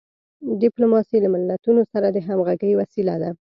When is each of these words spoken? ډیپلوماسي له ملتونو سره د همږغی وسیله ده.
ډیپلوماسي 0.61 1.17
له 1.23 1.29
ملتونو 1.33 1.81
سره 1.91 2.07
د 2.11 2.17
همږغی 2.27 2.71
وسیله 2.81 3.15
ده. 3.21 3.29